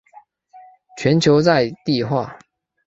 [0.97, 2.35] 全球在地化。